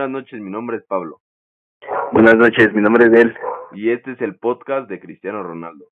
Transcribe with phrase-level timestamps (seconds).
[0.00, 1.20] Buenas noches, mi nombre es Pablo.
[2.10, 3.36] Buenas noches, mi nombre es Del.
[3.72, 5.88] Y este es el podcast de Cristiano Ronaldo.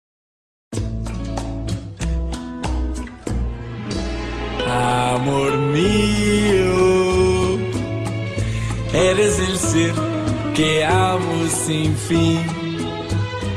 [4.67, 7.59] Amor mío,
[8.95, 9.93] eres el ser
[10.57, 12.41] que amo sin fin.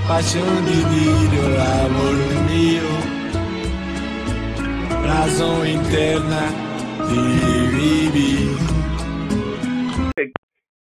[0.05, 2.17] Pasión divina, amor
[2.51, 2.89] mío,
[5.05, 6.41] razón interna
[7.07, 7.21] de
[7.77, 8.80] vivir.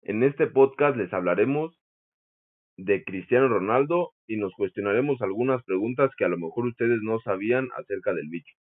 [0.03, 1.77] En este podcast les hablaremos
[2.75, 7.69] de Cristiano Ronaldo y nos cuestionaremos algunas preguntas que a lo mejor ustedes no sabían
[7.77, 8.55] acerca del bicho.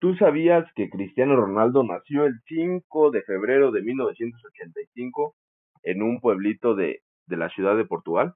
[0.00, 5.36] ¿Tú sabías que Cristiano Ronaldo nació el 5 de febrero de 1985
[5.84, 8.34] en un pueblito de, de la ciudad de Portugal?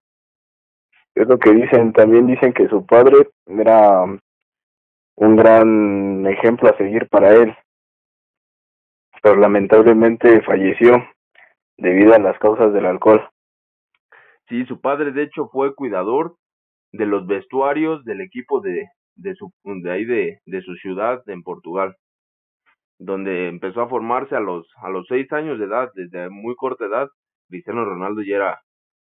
[1.16, 4.04] Es lo que dicen, también dicen que su padre era
[5.16, 7.54] un gran ejemplo a seguir para él,
[9.20, 11.04] pero lamentablemente falleció
[11.82, 13.28] debido a las causas del alcohol.
[14.48, 16.36] Sí, su padre de hecho fue cuidador
[16.92, 21.42] de los vestuarios del equipo de, de, su, de ahí de, de su ciudad en
[21.42, 21.96] Portugal,
[22.98, 26.84] donde empezó a formarse a los, a los seis años de edad, desde muy corta
[26.84, 27.08] edad,
[27.48, 28.60] Cristiano Ronaldo ya era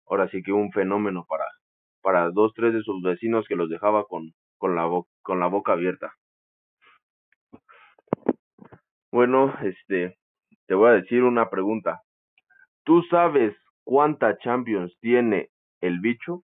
[0.08, 1.46] ahora sí que un fenómeno para,
[2.02, 4.90] para dos, tres de sus vecinos que los dejaba con, con, la,
[5.22, 6.14] con la boca abierta.
[9.12, 10.16] Bueno, este,
[10.66, 12.02] te voy a decir una pregunta.
[12.90, 16.42] ¿Tú sabes cuánta Champions tiene el bicho?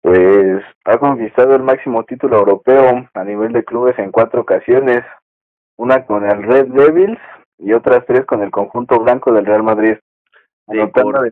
[0.00, 5.04] Pues ha conquistado el máximo título europeo a nivel de clubes en cuatro ocasiones,
[5.76, 7.18] una con el Red Devils
[7.58, 9.98] y otras tres con el conjunto blanco del Real Madrid.
[10.66, 11.30] Te, cor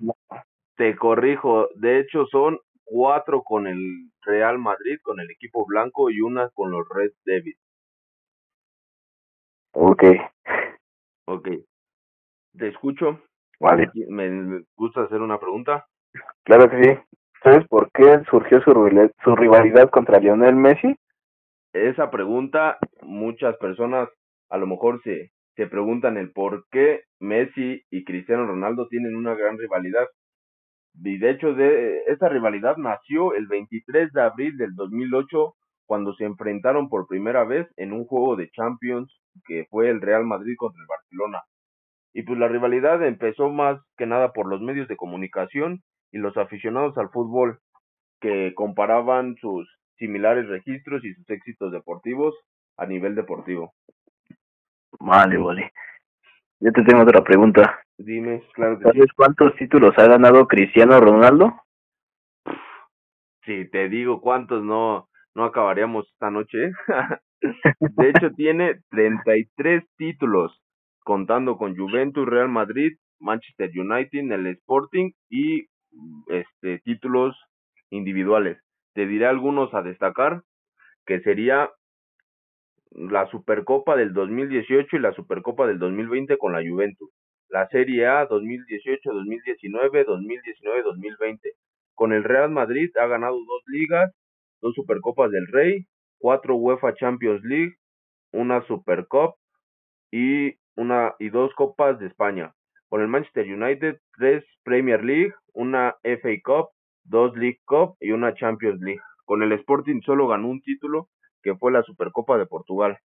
[0.76, 6.20] te corrijo, de hecho son cuatro con el Real Madrid, con el equipo blanco y
[6.20, 7.58] una con los Red Devils.
[9.72, 10.04] Ok.
[11.24, 11.48] Ok.
[12.56, 13.20] Te escucho.
[13.60, 13.90] Vale.
[14.08, 15.86] Me gusta hacer una pregunta.
[16.44, 16.98] Claro que sí.
[17.42, 18.72] ¿Sabes por qué surgió su,
[19.22, 20.96] su rivalidad contra Lionel Messi?
[21.72, 24.08] Esa pregunta, muchas personas
[24.48, 29.34] a lo mejor se, se preguntan el por qué Messi y Cristiano Ronaldo tienen una
[29.34, 30.06] gran rivalidad.
[31.02, 35.54] Y de hecho, de, esa rivalidad nació el 23 de abril del 2008
[35.86, 39.12] cuando se enfrentaron por primera vez en un juego de Champions
[39.44, 41.42] que fue el Real Madrid contra el Barcelona.
[42.14, 45.82] Y pues la rivalidad empezó más que nada por los medios de comunicación
[46.12, 47.58] y los aficionados al fútbol
[48.20, 52.34] que comparaban sus similares registros y sus éxitos deportivos
[52.76, 53.74] a nivel deportivo.
[55.00, 55.72] Vale, vale.
[56.60, 57.80] Yo te tengo otra pregunta.
[57.98, 61.52] Dime, claro que ¿Sabes cuántos títulos ha ganado Cristiano Ronaldo?
[63.44, 66.70] Si te digo cuántos no no acabaríamos esta noche.
[67.40, 70.63] de hecho tiene 33 títulos
[71.04, 75.66] contando con Juventus, Real Madrid, Manchester United, el Sporting y
[76.28, 77.36] este títulos
[77.90, 78.58] individuales.
[78.94, 80.42] Te diré algunos a destacar,
[81.06, 81.70] que sería
[82.90, 87.10] la Supercopa del 2018 y la Supercopa del 2020 con la Juventus,
[87.48, 91.50] la Serie A 2018, 2019, 2019, 2020.
[91.94, 94.12] Con el Real Madrid ha ganado dos ligas,
[94.60, 95.86] dos Supercopas del Rey,
[96.18, 97.74] cuatro UEFA Champions League,
[98.32, 99.36] una Supercop
[100.10, 102.52] y una y dos Copas de España.
[102.88, 106.68] Con el Manchester United, tres Premier League, una FA Cup,
[107.04, 109.00] dos League Cup y una Champions League.
[109.24, 111.08] Con el Sporting solo ganó un título,
[111.42, 112.98] que fue la Supercopa de Portugal.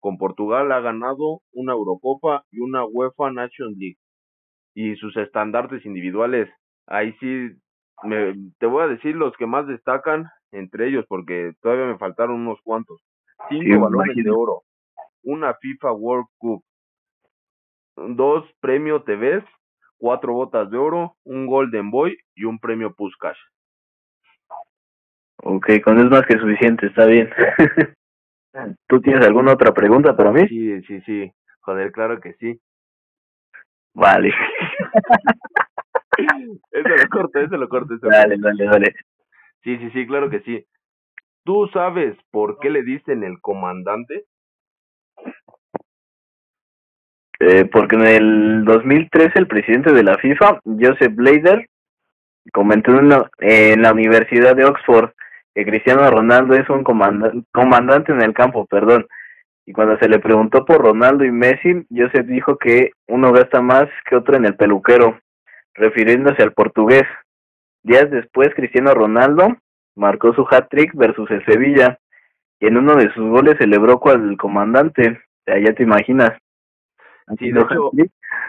[0.00, 3.98] Con Portugal ha ganado una Eurocopa y una UEFA Nations League.
[4.74, 6.48] Y sus estandartes individuales,
[6.86, 7.50] ahí sí,
[8.04, 12.40] me, te voy a decir los que más destacan entre ellos, porque todavía me faltaron
[12.40, 13.00] unos cuantos.
[13.48, 14.62] Cinco Sí, balones de oro,
[15.22, 16.62] una FIFA World Cup,
[18.08, 19.44] dos premios TVs,
[19.98, 23.36] cuatro botas de oro, un Golden Boy y un premio Puskás.
[25.42, 27.30] Ok, con eso es más que suficiente, está bien.
[28.88, 30.46] ¿Tú tienes alguna otra pregunta para mí?
[30.48, 31.30] Sí, sí, sí.
[31.60, 32.58] Joder, claro que sí.
[33.94, 34.32] Vale.
[36.72, 37.94] Eso lo corto, eso lo corto.
[37.94, 38.94] Eso lo dale, dale, dale.
[39.62, 40.64] Sí, sí, sí, claro que sí.
[41.44, 44.24] ¿Tú sabes por qué le dicen el comandante?
[47.40, 51.68] Eh, porque en el 2013 el presidente de la FIFA, Joseph Blader,
[52.52, 55.10] comentó en la, Universidad de Oxford
[55.54, 59.06] que Cristiano Ronaldo es un comanda- comandante en el campo, perdón.
[59.66, 63.86] Y cuando se le preguntó por Ronaldo y Messi, Joseph dijo que uno gasta más
[64.08, 65.20] que otro en el peluquero,
[65.74, 67.04] refiriéndose al portugués.
[67.82, 69.56] Días después, Cristiano Ronaldo
[69.94, 71.98] marcó su hat-trick versus el Sevilla
[72.60, 75.20] y en uno de sus goles celebró cual el comandante.
[75.46, 76.32] Ya te imaginas.
[77.38, 77.90] Sí, de hecho,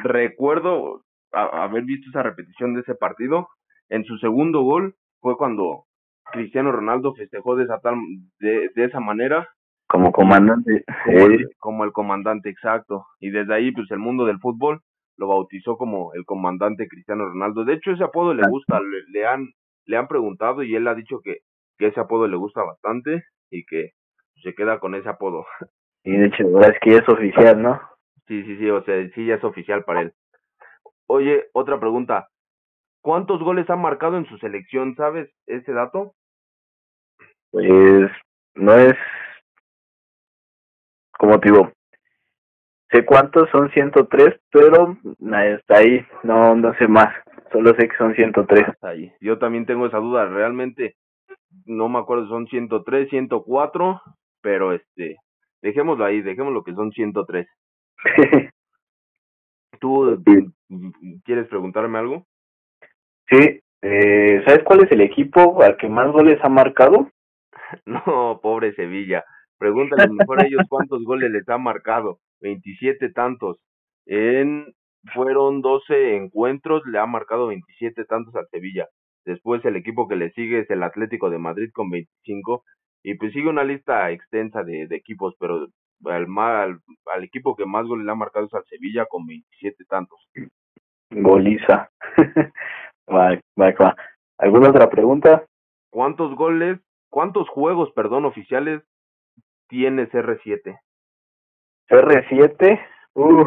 [0.04, 3.50] recuerdo haber visto esa repetición de ese partido.
[3.90, 5.86] En su segundo gol fue cuando
[6.31, 7.96] Cristiano Ronaldo festejó de esa, tal,
[8.40, 9.48] de, de esa manera.
[9.88, 10.84] Como comandante.
[11.06, 13.06] Como el, como el comandante, exacto.
[13.20, 14.82] Y desde ahí, pues el mundo del fútbol
[15.18, 17.66] lo bautizó como el comandante Cristiano Ronaldo.
[17.66, 18.80] De hecho, ese apodo le gusta,
[19.10, 19.50] le, han,
[19.86, 21.40] le han preguntado y él ha dicho que,
[21.78, 23.92] que ese apodo le gusta bastante y que
[24.44, 25.46] se queda con ese apodo.
[26.04, 27.82] Y de hecho, es que es oficial, ¿no?
[28.30, 30.14] Sí, sí, sí, o sea, sí ya es oficial para él.
[31.08, 32.30] Oye, otra pregunta.
[33.02, 34.96] ¿Cuántos goles ha marcado en su selección?
[34.96, 36.14] ¿Sabes ese dato?
[37.50, 38.12] Pues
[38.54, 38.96] no es,
[41.18, 41.72] como te digo,
[42.92, 44.96] sé cuántos son 103, pero
[45.58, 47.12] está ahí, no, no sé más,
[47.52, 48.68] solo sé que son 103.
[48.84, 49.12] Ahí.
[49.22, 50.98] Yo también tengo esa duda, realmente
[51.66, 54.02] no me acuerdo, son 103, 104,
[54.42, 55.18] pero este,
[55.64, 57.48] dejémoslo ahí, dejémoslo que son 103.
[59.80, 60.22] ¿Tú
[61.25, 62.25] quieres preguntarme algo?
[63.30, 67.10] Sí, eh, ¿sabes cuál es el equipo al que más goles ha marcado?
[67.86, 69.24] No, pobre Sevilla.
[69.60, 72.19] Pregúntale mejor a ellos cuántos goles les ha marcado.
[72.42, 73.60] 27 tantos.
[74.07, 74.74] En
[75.13, 78.88] fueron 12 encuentros, le ha marcado 27 tantos al Sevilla.
[79.25, 82.63] Después el equipo que le sigue es el Atlético de Madrid con 25
[83.04, 85.68] y pues sigue una lista extensa de, de equipos, pero
[86.06, 89.86] al, al, al, equipo que más goles le ha marcado es al Sevilla con 27
[89.86, 90.19] tantos.
[91.12, 91.90] Goliza.
[93.10, 93.96] va, va,
[94.38, 95.46] ¿Alguna otra pregunta?
[95.90, 96.80] ¿Cuántos goles
[97.10, 98.84] ¿Cuántos juegos, perdón, oficiales
[99.68, 100.80] tiene CR7?
[101.90, 102.80] CR7,
[103.16, 103.46] uh,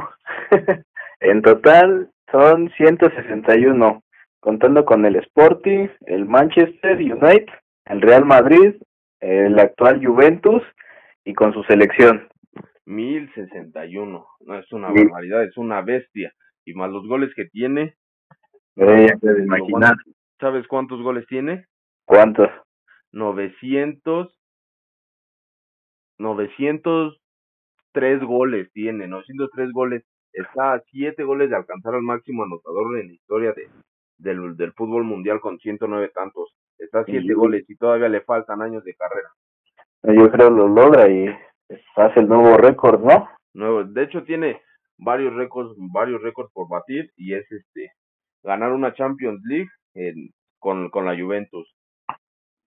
[1.20, 4.02] en total son 161,
[4.40, 7.46] contando con el Sporting, el Manchester United,
[7.84, 8.74] el Real Madrid,
[9.20, 10.62] el actual Juventus
[11.24, 12.28] y con su selección.
[12.86, 16.32] 1061, no es una barbaridad, es una bestia.
[16.64, 17.96] Y más los goles que tiene.
[18.76, 19.06] Eh,
[19.44, 19.96] imaginar.
[20.40, 21.66] ¿Sabes cuántos goles tiene?
[22.04, 22.48] ¿Cuántos?
[23.12, 24.34] 900,
[26.18, 33.08] 903 goles tiene, 903 goles, está a 7 goles de alcanzar al máximo anotador en
[33.08, 33.68] la historia de,
[34.18, 38.62] del, del fútbol mundial con 109 tantos, está a 7 goles y todavía le faltan
[38.62, 39.28] años de carrera.
[40.04, 41.28] Yo creo lo logra y
[41.96, 43.28] hace el nuevo récord, ¿no?
[43.54, 44.60] Nuevo, de hecho tiene
[44.98, 47.92] varios récords, varios récords por batir y es este
[48.42, 51.68] ganar una Champions League en, con, con la Juventus,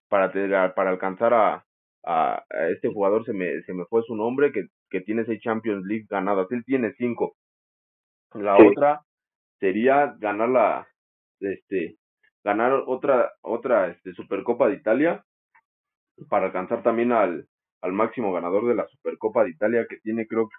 [0.09, 1.65] para, para alcanzar a,
[2.05, 5.85] a, este jugador, se me, se me fue su nombre, que, que tiene seis Champions
[5.85, 6.47] League ganadas.
[6.51, 7.35] Él tiene cinco.
[8.33, 9.01] La otra
[9.59, 10.87] sería ganar la,
[11.39, 11.97] este,
[12.43, 15.23] ganar otra, otra este, Supercopa de Italia
[16.29, 17.47] para alcanzar también al,
[17.85, 20.49] al máximo ganador de la Supercopa de Italia que tiene creo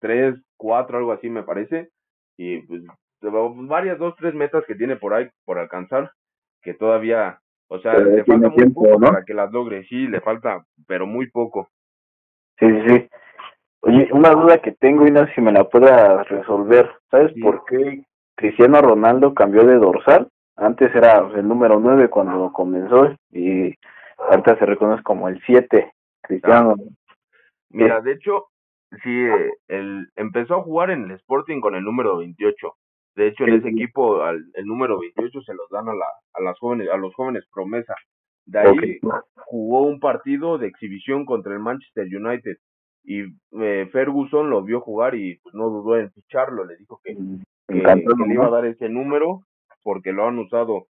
[0.00, 1.90] tres, cuatro, algo así me parece.
[2.36, 2.82] Y pues
[3.20, 6.10] varias, dos, tres metas que tiene por ahí por alcanzar
[6.60, 7.38] que todavía
[7.68, 11.30] o sea, le falta muy poco para que las logre, sí, le falta, pero muy
[11.30, 11.68] poco.
[12.58, 13.08] Sí, sí, sí.
[13.80, 16.90] Oye, una duda que tengo y no sé si me la pueda resolver.
[17.10, 18.04] ¿Sabes por qué
[18.36, 20.28] Cristiano Ronaldo cambió de dorsal?
[20.56, 23.74] Antes era el número 9 cuando comenzó y
[24.18, 26.74] ahorita se reconoce como el 7, Cristiano.
[27.70, 28.46] Mira, de hecho,
[29.02, 29.26] sí,
[29.68, 32.76] él empezó a jugar en el Sporting con el número 28
[33.14, 36.42] de hecho, en ese equipo al, el número 28 se los dan a, la, a,
[36.42, 37.94] las jóvenes, a los jóvenes promesa.
[38.46, 39.00] De ahí
[39.46, 42.56] jugó un partido de exhibición contra el Manchester United
[43.04, 43.22] y
[43.60, 46.64] eh, Ferguson lo vio jugar y pues, no dudó en ficharlo.
[46.64, 49.42] Le dijo que, mm, que, le iba a dar ese número
[49.82, 50.86] porque lo han usado,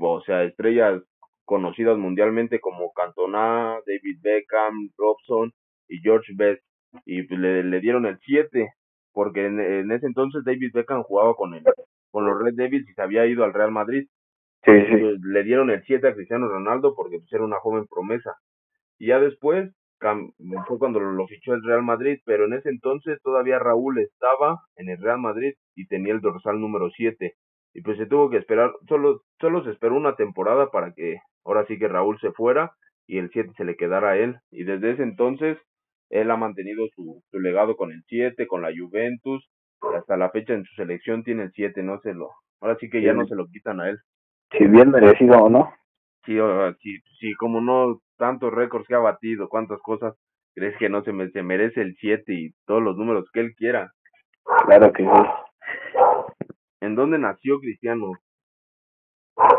[0.00, 1.02] o sea, estrellas
[1.48, 5.50] conocidas mundialmente como Cantona, David Beckham, Robson
[5.88, 6.62] y George Best.
[7.06, 8.68] Y pues, le, le dieron el 7
[9.12, 11.64] porque en, ese entonces David Beckham jugaba con el,
[12.10, 14.06] con los Red Devils y se había ido al Real Madrid.
[14.64, 14.96] Sí, sí.
[15.00, 18.34] Pues, le dieron el 7 a Cristiano Ronaldo porque pues, era una joven promesa.
[18.98, 19.72] Y ya después
[20.68, 24.90] fue cuando lo fichó el Real Madrid, pero en ese entonces todavía Raúl estaba en
[24.90, 27.34] el Real Madrid y tenía el dorsal número 7.
[27.74, 31.64] Y pues se tuvo que esperar, solo, solo se esperó una temporada para que ahora
[31.66, 32.72] sí que Raúl se fuera
[33.06, 34.38] y el 7 se le quedara a él.
[34.50, 35.58] Y desde ese entonces
[36.10, 39.48] él ha mantenido su, su legado con el 7, con la Juventus,
[39.82, 42.88] y hasta la fecha en su selección tiene el 7, no se lo, ahora sí
[42.88, 43.98] que ya no se lo quitan a él.
[44.50, 45.72] Si bien merecido o no.
[46.24, 46.36] Sí,
[46.82, 50.14] sí, sí, como no, tantos récords que ha batido, cuántas cosas,
[50.54, 53.54] crees que no se, me, se merece el 7 y todos los números que él
[53.56, 53.92] quiera.
[54.66, 55.10] Claro que sí.
[56.80, 58.12] ¿En dónde nació Cristiano?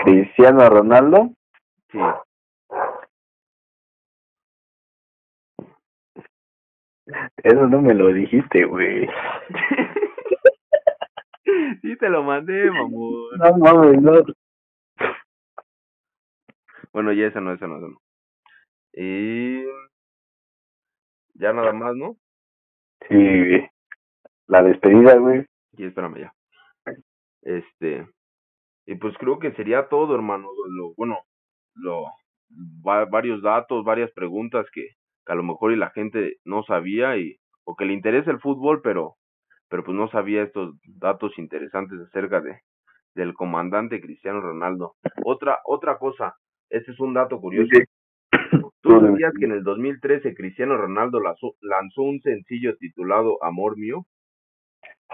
[0.04, 1.30] Cristiano Ronaldo.
[1.92, 2.00] Sí.
[7.44, 9.08] Eso no me lo dijiste, güey.
[12.00, 13.12] te lo mandé, mamón.
[13.38, 14.24] No mames, no.
[16.94, 18.02] Bueno, ya esa no, esa no, esa no.
[18.94, 19.64] Y
[21.36, 22.18] ya nada más, ¿no?
[23.08, 23.70] Sí, güey.
[24.48, 25.46] La despedida, güey.
[25.78, 26.34] Y espérame ya.
[27.44, 28.08] Este,
[28.86, 30.50] y pues creo que sería todo, hermano.
[30.70, 31.20] Lo, bueno,
[31.76, 32.06] lo,
[32.88, 34.88] va- varios datos, varias preguntas que,
[35.26, 38.40] que a lo mejor y la gente no sabía y o que le interesa el
[38.40, 39.16] fútbol, pero
[39.70, 42.60] pero pues no sabía estos datos interesantes acerca de
[43.16, 44.96] del comandante Cristiano Ronaldo.
[45.26, 46.36] Otra otra cosa,
[46.70, 47.70] este es un dato curioso.
[48.82, 54.06] ¿Tú sabías que en el 2013 Cristiano Ronaldo lanzó, lanzó un sencillo titulado Amor mío?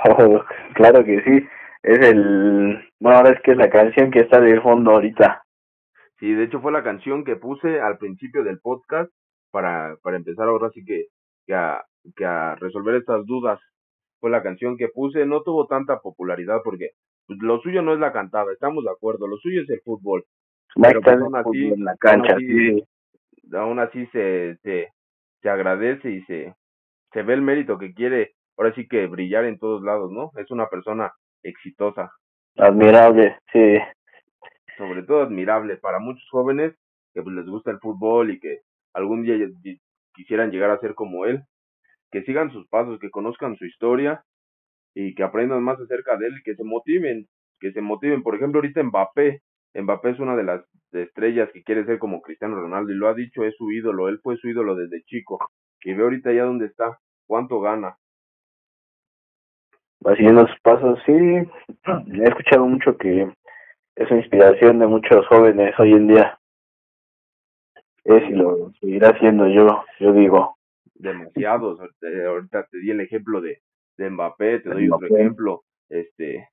[0.06, 0.44] Oh,
[0.76, 1.48] claro que sí.
[1.88, 2.80] Es el.
[3.00, 5.44] Bueno, ahora es que es la canción que está de fondo ahorita.
[6.20, 9.12] Sí, de hecho fue la canción que puse al principio del podcast
[9.52, 11.06] para, para empezar ahora sí que,
[11.46, 11.84] que, a,
[12.16, 13.60] que a resolver estas dudas.
[14.20, 16.92] Fue la canción que puse, no tuvo tanta popularidad porque
[17.28, 20.24] pues, lo suyo no es la cantada, estamos de acuerdo, lo suyo es el fútbol.
[20.82, 22.84] Pero, pues, aún así- en la aún cancha, así- sí.
[23.54, 24.88] Aún así se, se,
[25.44, 26.56] se agradece y se,
[27.14, 30.32] se ve el mérito que quiere ahora sí que brillar en todos lados, ¿no?
[30.38, 31.12] Es una persona
[31.48, 32.12] exitosa.
[32.58, 33.78] Admirable, sí.
[34.78, 36.74] sobre todo admirable para muchos jóvenes
[37.14, 38.60] que pues, les gusta el fútbol y que
[38.94, 39.36] algún día
[40.14, 41.44] quisieran llegar a ser como él,
[42.12, 44.24] que sigan sus pasos, que conozcan su historia
[44.94, 47.28] y que aprendan más acerca de él y que se motiven,
[47.60, 48.24] que se motiven.
[48.24, 49.42] Por ejemplo, ahorita Mbappé,
[49.74, 53.14] Mbappé es una de las estrellas que quiere ser como Cristiano Ronaldo y lo ha
[53.14, 55.40] dicho, es su ídolo, él fue su ídolo desde chico
[55.84, 56.98] y ve ahorita ya dónde está,
[57.28, 57.96] cuánto gana.
[60.06, 61.12] Va siguiendo sus pasos, sí.
[61.12, 63.32] He escuchado mucho que
[63.96, 66.40] es una inspiración de muchos jóvenes hoy en día.
[68.04, 70.58] Es y lo seguirá haciendo yo, yo digo.
[70.94, 71.80] demasiados.
[71.80, 73.62] Ahorita- te di el ejemplo de,
[73.98, 76.48] de Mbappé, te doy otro ejemplo, este,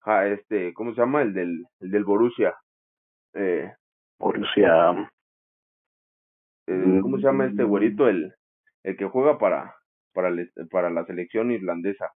[0.00, 1.22] ja, este, ¿cómo se llama?
[1.22, 2.54] El del, el del Borussia.
[3.34, 3.70] Eh,
[4.18, 5.10] Borussia.
[6.66, 8.08] eh, ¿Cómo se llama este güerito?
[8.08, 8.32] El,
[8.82, 9.74] el que juega para,
[10.12, 12.12] para, el- para la selección irlandesa.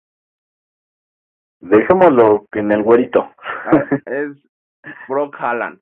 [1.60, 3.30] Dejémoslo en el güerito.
[3.66, 4.32] Ah, es
[5.08, 5.80] Brock Haaland.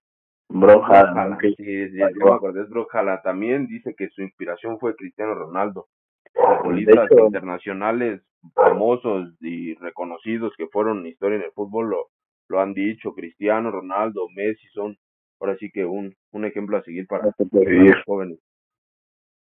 [0.49, 1.33] Bro, Brock ah, Haaland.
[1.33, 1.43] ok.
[1.57, 3.21] Sí, me acordé, es Brock Haaland.
[3.23, 5.87] También dice que su inspiración fue Cristiano Ronaldo.
[6.33, 8.21] De Futbolistas hecho, internacionales
[8.53, 12.07] famosos y reconocidos que fueron historia en el fútbol lo,
[12.49, 13.13] lo han dicho.
[13.13, 14.97] Cristiano Ronaldo, Messi son
[15.39, 18.39] ahora sí que un, un ejemplo a seguir para, los jóvenes.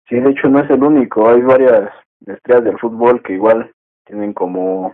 [0.07, 1.29] Sí, de hecho no es el único.
[1.29, 1.91] Hay varias
[2.25, 3.72] estrellas del fútbol que igual
[4.05, 4.93] tienen como,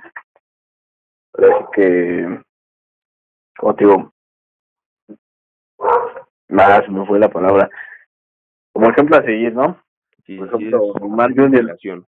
[1.33, 2.41] parece que,
[3.57, 4.13] ¿cómo te digo?
[6.47, 7.69] Nada, se me fue la palabra.
[8.73, 9.81] Como ejemplo a seguir, ¿no?
[10.25, 12.05] Sí, Por ejemplo, Junior,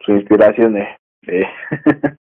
[0.00, 0.98] su inspiración de...
[1.22, 1.46] de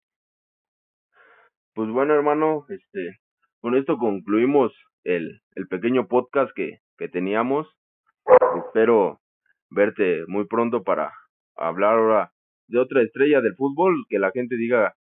[1.75, 3.21] Pues bueno, hermano, este,
[3.61, 4.73] con esto concluimos
[5.05, 7.69] el, el pequeño podcast que, que teníamos.
[8.67, 9.21] Espero
[9.71, 11.13] verte muy pronto para
[11.57, 12.33] hablar ahora
[12.67, 14.95] de otra estrella del fútbol, que la gente diga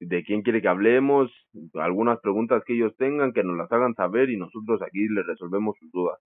[0.00, 1.30] de quién quiere que hablemos,
[1.74, 5.76] algunas preguntas que ellos tengan, que nos las hagan saber y nosotros aquí les resolvemos
[5.78, 6.18] sus dudas.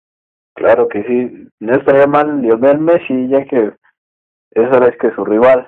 [0.56, 1.48] claro que sí.
[1.60, 3.74] No estaría mal Lionel Messi, ya que
[4.52, 5.68] esa vez que su rival.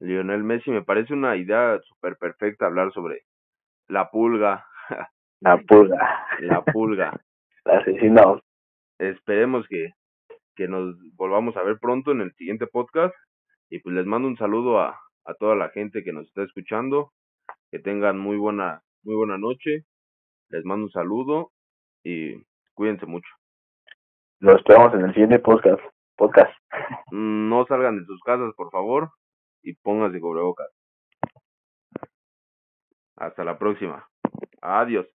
[0.00, 3.22] Lionel Messi me parece una idea súper perfecta hablar sobre
[3.88, 4.66] la pulga,
[5.40, 6.26] La pulga.
[6.40, 7.20] la pulga.
[7.64, 8.40] La asesino.
[8.98, 9.90] esperemos que,
[10.56, 13.14] que nos volvamos a ver pronto en el siguiente podcast.
[13.70, 17.12] Y pues les mando un saludo a, a toda la gente que nos está escuchando.
[17.70, 19.84] Que tengan muy buena, muy buena noche.
[20.50, 21.52] Les mando un saludo
[22.04, 22.36] y
[22.74, 23.28] cuídense mucho.
[24.40, 25.82] Lo esperamos en el siguiente podcast.
[26.16, 26.52] podcast.
[27.10, 29.10] Mm, No salgan de sus casas, por favor,
[29.62, 30.68] y pónganse cubrebocas.
[33.16, 34.08] Hasta la próxima.
[34.60, 35.06] Adiós.